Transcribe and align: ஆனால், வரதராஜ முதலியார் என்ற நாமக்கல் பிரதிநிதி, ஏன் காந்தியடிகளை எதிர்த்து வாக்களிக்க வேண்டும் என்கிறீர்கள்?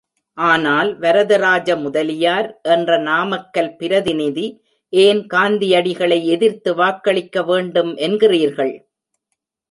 ஆனால், 0.37 0.99
வரதராஜ 0.99 1.75
முதலியார் 1.77 2.47
என்ற 2.61 2.97
நாமக்கல் 2.99 3.69
பிரதிநிதி, 3.75 4.45
ஏன் 4.93 5.21
காந்தியடிகளை 5.33 6.19
எதிர்த்து 6.25 6.73
வாக்களிக்க 6.75 7.43
வேண்டும் 7.43 7.95
என்கிறீர்கள்? 7.97 8.73